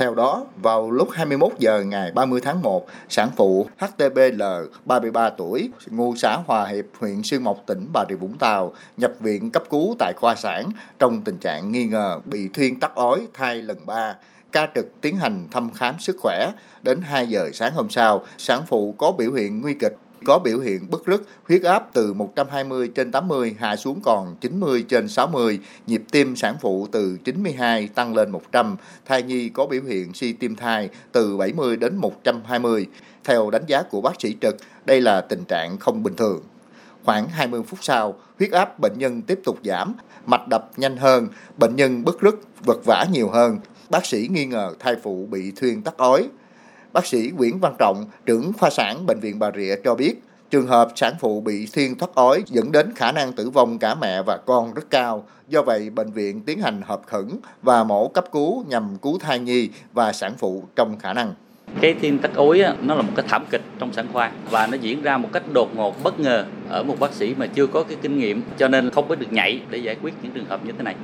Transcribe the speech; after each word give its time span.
Theo 0.00 0.14
đó, 0.14 0.44
vào 0.62 0.90
lúc 0.90 1.08
21 1.12 1.52
giờ 1.58 1.82
ngày 1.82 2.12
30 2.12 2.40
tháng 2.44 2.62
1, 2.62 2.86
sản 3.08 3.30
phụ 3.36 3.66
HTBL 3.78 4.42
33 4.84 5.30
tuổi, 5.30 5.70
ngụ 5.86 6.16
xã 6.16 6.36
Hòa 6.46 6.66
Hiệp, 6.66 6.84
huyện 6.98 7.22
Xuyên 7.22 7.42
Mộc, 7.42 7.62
tỉnh 7.66 7.86
Bà 7.92 8.04
Rịa 8.08 8.14
Vũng 8.14 8.38
Tàu, 8.38 8.72
nhập 8.96 9.12
viện 9.20 9.50
cấp 9.50 9.62
cứu 9.70 9.96
tại 9.98 10.12
khoa 10.16 10.34
sản 10.34 10.70
trong 10.98 11.22
tình 11.22 11.38
trạng 11.38 11.72
nghi 11.72 11.84
ngờ 11.84 12.20
bị 12.24 12.48
thuyên 12.54 12.80
tắc 12.80 12.94
ói 12.94 13.26
thai 13.34 13.62
lần 13.62 13.78
3 13.86 14.14
ca 14.52 14.68
trực 14.74 15.00
tiến 15.00 15.16
hành 15.16 15.48
thăm 15.50 15.70
khám 15.74 15.94
sức 15.98 16.16
khỏe. 16.20 16.52
Đến 16.82 17.00
2 17.02 17.26
giờ 17.26 17.50
sáng 17.52 17.72
hôm 17.72 17.90
sau, 17.90 18.24
sản 18.38 18.62
phụ 18.66 18.94
có 18.98 19.12
biểu 19.12 19.32
hiện 19.32 19.60
nguy 19.60 19.74
kịch 19.74 19.96
có 20.24 20.38
biểu 20.38 20.58
hiện 20.58 20.90
bức 20.90 21.06
rứt, 21.06 21.22
huyết 21.48 21.62
áp 21.62 21.88
từ 21.92 22.12
120 22.12 22.88
trên 22.88 23.12
80 23.12 23.56
hạ 23.58 23.76
xuống 23.76 24.00
còn 24.04 24.36
90 24.40 24.84
trên 24.88 25.08
60, 25.08 25.58
nhịp 25.86 26.02
tim 26.10 26.36
sản 26.36 26.56
phụ 26.60 26.88
từ 26.92 27.18
92 27.24 27.88
tăng 27.88 28.14
lên 28.14 28.30
100, 28.30 28.76
thai 29.06 29.22
nhi 29.22 29.48
có 29.48 29.66
biểu 29.66 29.82
hiện 29.82 30.14
suy 30.14 30.32
tim 30.32 30.56
thai 30.56 30.88
từ 31.12 31.36
70 31.36 31.76
đến 31.76 31.96
120. 31.96 32.86
Theo 33.24 33.50
đánh 33.50 33.64
giá 33.66 33.82
của 33.82 34.00
bác 34.00 34.20
sĩ 34.20 34.36
trực, 34.40 34.56
đây 34.84 35.00
là 35.00 35.20
tình 35.20 35.44
trạng 35.44 35.78
không 35.78 36.02
bình 36.02 36.16
thường. 36.16 36.40
Khoảng 37.04 37.28
20 37.28 37.62
phút 37.62 37.78
sau, 37.82 38.14
huyết 38.38 38.50
áp 38.50 38.78
bệnh 38.78 38.98
nhân 38.98 39.22
tiếp 39.22 39.40
tục 39.44 39.58
giảm, 39.64 39.94
mạch 40.26 40.48
đập 40.48 40.70
nhanh 40.76 40.96
hơn, 40.96 41.28
bệnh 41.56 41.76
nhân 41.76 42.04
bức 42.04 42.20
rứt, 42.20 42.34
vật 42.64 42.84
vã 42.84 43.06
nhiều 43.12 43.28
hơn. 43.28 43.58
Bác 43.90 44.06
sĩ 44.06 44.28
nghi 44.30 44.46
ngờ 44.46 44.74
thai 44.78 44.96
phụ 45.02 45.26
bị 45.30 45.52
thuyên 45.56 45.82
tắc 45.82 45.96
ói, 45.96 46.28
Bác 46.92 47.06
sĩ 47.06 47.30
Nguyễn 47.36 47.58
Văn 47.58 47.74
Trọng, 47.78 48.04
trưởng 48.26 48.52
khoa 48.52 48.70
sản 48.70 49.06
Bệnh 49.06 49.20
viện 49.20 49.38
Bà 49.38 49.50
Rịa 49.56 49.74
cho 49.84 49.94
biết, 49.94 50.22
trường 50.50 50.66
hợp 50.66 50.88
sản 50.96 51.14
phụ 51.20 51.40
bị 51.40 51.66
thuyên 51.72 51.98
thoát 51.98 52.14
ói 52.14 52.42
dẫn 52.46 52.72
đến 52.72 52.92
khả 52.96 53.12
năng 53.12 53.32
tử 53.32 53.50
vong 53.50 53.78
cả 53.78 53.94
mẹ 53.94 54.22
và 54.22 54.36
con 54.36 54.74
rất 54.74 54.90
cao. 54.90 55.24
Do 55.48 55.62
vậy, 55.62 55.90
bệnh 55.90 56.12
viện 56.12 56.40
tiến 56.40 56.60
hành 56.60 56.82
hợp 56.82 57.00
khẩn 57.06 57.28
và 57.62 57.84
mổ 57.84 58.08
cấp 58.08 58.24
cứu 58.32 58.64
nhằm 58.68 58.96
cứu 59.02 59.18
thai 59.18 59.38
nhi 59.38 59.68
và 59.92 60.12
sản 60.12 60.32
phụ 60.38 60.64
trong 60.76 60.98
khả 60.98 61.12
năng. 61.12 61.34
Cái 61.80 61.94
thiên 62.00 62.18
tắc 62.18 62.34
ối 62.34 62.60
á, 62.60 62.74
nó 62.82 62.94
là 62.94 63.02
một 63.02 63.12
cái 63.16 63.26
thảm 63.28 63.44
kịch 63.50 63.62
trong 63.78 63.92
sản 63.92 64.06
khoa 64.12 64.32
và 64.50 64.66
nó 64.66 64.76
diễn 64.76 65.02
ra 65.02 65.18
một 65.18 65.28
cách 65.32 65.42
đột 65.52 65.76
ngột 65.76 66.02
bất 66.02 66.20
ngờ 66.20 66.44
ở 66.68 66.82
một 66.82 66.96
bác 67.00 67.12
sĩ 67.12 67.34
mà 67.34 67.46
chưa 67.46 67.66
có 67.66 67.82
cái 67.82 67.96
kinh 68.02 68.18
nghiệm 68.18 68.42
cho 68.58 68.68
nên 68.68 68.90
không 68.90 69.08
có 69.08 69.14
được 69.14 69.32
nhảy 69.32 69.60
để 69.70 69.78
giải 69.78 69.96
quyết 70.02 70.14
những 70.22 70.32
trường 70.32 70.46
hợp 70.46 70.64
như 70.64 70.72
thế 70.72 70.82
này. 70.82 70.94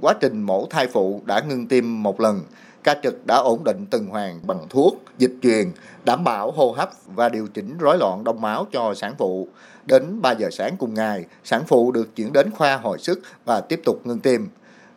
Quá 0.00 0.14
trình 0.20 0.42
mổ 0.42 0.66
thai 0.70 0.86
phụ 0.86 1.22
đã 1.24 1.42
ngưng 1.48 1.66
tim 1.66 2.02
một 2.02 2.20
lần, 2.20 2.40
ca 2.84 2.94
trực 3.02 3.26
đã 3.26 3.36
ổn 3.36 3.64
định 3.64 3.86
tuần 3.90 4.06
hoàn 4.06 4.40
bằng 4.46 4.66
thuốc, 4.70 5.02
dịch 5.18 5.34
truyền, 5.42 5.70
đảm 6.04 6.24
bảo 6.24 6.50
hô 6.50 6.72
hấp 6.72 6.90
và 7.14 7.28
điều 7.28 7.46
chỉnh 7.46 7.78
rối 7.78 7.98
loạn 7.98 8.24
đông 8.24 8.40
máu 8.40 8.66
cho 8.72 8.94
sản 8.94 9.14
phụ. 9.18 9.48
Đến 9.86 10.20
3 10.22 10.32
giờ 10.32 10.48
sáng 10.52 10.76
cùng 10.78 10.94
ngày, 10.94 11.24
sản 11.44 11.62
phụ 11.66 11.92
được 11.92 12.16
chuyển 12.16 12.32
đến 12.32 12.50
khoa 12.50 12.76
hồi 12.76 12.98
sức 12.98 13.20
và 13.44 13.60
tiếp 13.60 13.80
tục 13.84 14.00
ngưng 14.04 14.20
tim. 14.20 14.48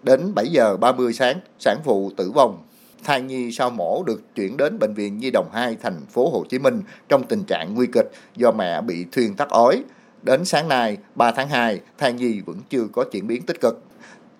Đến 0.03 0.33
7 0.35 0.47
giờ 0.47 0.77
30 0.77 1.13
sáng, 1.13 1.39
sản 1.59 1.77
phụ 1.83 2.11
tử 2.17 2.31
vong. 2.31 2.63
Thai 3.03 3.21
nhi 3.21 3.51
sau 3.51 3.69
mổ 3.69 4.03
được 4.03 4.35
chuyển 4.35 4.57
đến 4.57 4.79
bệnh 4.79 4.93
viện 4.93 5.17
Nhi 5.17 5.31
đồng 5.31 5.49
2 5.53 5.77
thành 5.81 6.01
phố 6.09 6.29
Hồ 6.29 6.45
Chí 6.49 6.59
Minh 6.59 6.81
trong 7.09 7.23
tình 7.23 7.43
trạng 7.43 7.73
nguy 7.73 7.87
kịch 7.87 8.11
do 8.35 8.51
mẹ 8.51 8.81
bị 8.81 9.05
thuyên 9.11 9.35
tắc 9.35 9.49
ói. 9.49 9.83
Đến 10.21 10.45
sáng 10.45 10.67
nay, 10.67 10.97
3 11.15 11.31
tháng 11.31 11.49
2, 11.49 11.79
thai 11.97 12.13
nhi 12.13 12.41
vẫn 12.45 12.57
chưa 12.69 12.87
có 12.91 13.03
chuyển 13.03 13.27
biến 13.27 13.41
tích 13.45 13.61
cực. 13.61 13.83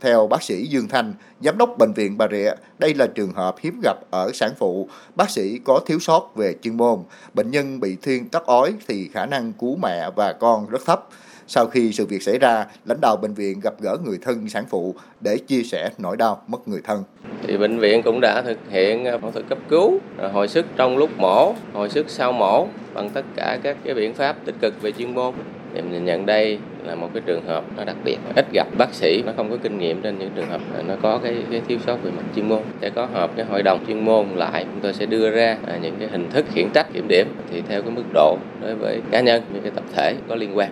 Theo 0.04 0.28
bác 0.28 0.44
sĩ 0.44 0.66
Dương 0.66 0.88
Thanh, 0.88 1.14
giám 1.42 1.58
đốc 1.58 1.78
bệnh 1.78 1.94
viện 1.94 2.18
Bà 2.18 2.28
Rịa, 2.32 2.52
đây 2.80 2.94
là 2.94 3.08
trường 3.08 3.32
hợp 3.34 3.56
hiếm 3.60 3.80
gặp 3.84 3.98
ở 4.12 4.32
sản 4.34 4.52
phụ. 4.58 4.88
Bác 5.16 5.30
sĩ 5.30 5.60
có 5.66 5.80
thiếu 5.86 6.00
sót 6.00 6.36
về 6.36 6.56
chuyên 6.62 6.78
môn. 6.78 7.00
Bệnh 7.34 7.52
nhân 7.52 7.80
bị 7.80 7.98
thiên 8.02 8.30
tắc 8.30 8.46
ói 8.46 8.74
thì 8.88 9.10
khả 9.14 9.26
năng 9.26 9.54
cứu 9.54 9.78
mẹ 9.82 10.10
và 10.16 10.34
con 10.34 10.70
rất 10.70 10.86
thấp. 10.86 11.08
Sau 11.48 11.68
khi 11.68 11.94
sự 11.94 12.06
việc 12.06 12.24
xảy 12.24 12.40
ra, 12.40 12.66
lãnh 12.86 13.02
đạo 13.02 13.16
bệnh 13.22 13.34
viện 13.34 13.60
gặp 13.60 13.74
gỡ 13.82 13.98
người 14.06 14.18
thân 14.22 14.50
sản 14.50 14.66
phụ 14.70 14.96
để 15.22 15.38
chia 15.38 15.64
sẻ 15.64 15.90
nỗi 15.98 16.18
đau 16.18 16.42
mất 16.48 16.68
người 16.68 16.82
thân. 16.84 17.04
Thì 17.48 17.58
bệnh 17.58 17.80
viện 17.80 18.02
cũng 18.04 18.20
đã 18.22 18.42
thực 18.42 18.58
hiện 18.70 19.06
ờ, 19.06 19.18
phẫu 19.18 19.32
thuật 19.32 19.46
cấp 19.50 19.58
cứu, 19.70 20.00
hồi 20.34 20.48
sức 20.48 20.66
trong 20.76 20.98
lúc 20.98 21.10
mổ, 21.18 21.56
hồi 21.74 21.90
sức 21.90 22.06
sau 22.10 22.32
mổ 22.32 22.68
bằng 22.94 23.10
tất 23.10 23.26
cả 23.36 23.60
các 23.64 23.78
cái 23.84 23.94
biện 23.94 24.14
pháp 24.14 24.36
tích 24.46 24.56
cực 24.62 24.82
về 24.82 24.92
chuyên 24.92 25.16
môn. 25.16 25.34
Thì 25.74 25.82
mình 25.82 26.06
nhận 26.06 26.26
đây 26.26 26.58
là 26.86 26.96
một 26.96 27.10
cái 27.14 27.22
trường 27.26 27.46
hợp 27.46 27.64
nó 27.78 27.84
đặc 27.84 27.96
biệt. 28.04 28.18
Ít 28.36 28.46
gặp 28.54 28.68
bác 28.78 28.94
sĩ 28.94 29.24
nó 29.26 29.32
không 29.38 29.50
có 29.50 29.58
kinh 29.64 29.78
nghiệm 29.78 30.02
trên 30.02 30.20
những 30.20 30.30
trường 30.36 30.50
hợp 30.50 30.62
nó 30.88 30.96
có 31.02 31.18
cái, 31.24 31.36
cái 31.52 31.62
thiếu 31.68 31.78
sót 31.86 31.98
về 32.04 32.12
mặt 32.12 32.24
chuyên 32.36 32.50
môn. 32.50 32.62
Sẽ 32.82 32.90
có 32.90 33.08
họp 33.14 33.36
cái 33.36 33.46
hội 33.46 33.64
đồng 33.64 33.86
chuyên 33.88 34.06
môn 34.06 34.28
lại 34.36 34.66
chúng 34.72 34.82
tôi 34.82 34.94
sẽ 34.94 35.06
đưa 35.06 35.30
ra 35.30 35.58
à, 35.68 35.78
những 35.82 35.96
cái 36.00 36.08
hình 36.08 36.30
thức 36.30 36.46
khiển 36.54 36.70
trách 36.74 36.94
kiểm 36.94 37.08
điểm. 37.08 37.28
Thì 37.52 37.62
theo 37.70 37.82
cái 37.82 37.92
mức 37.92 38.04
độ 38.14 38.38
đối 38.62 38.76
với 38.76 39.02
cá 39.12 39.22
nhân 39.22 39.42
những 39.54 39.62
cái 39.62 39.72
tập 39.76 39.84
thể 39.96 40.16
có 40.28 40.36
liên 40.36 40.58
quan. 40.58 40.70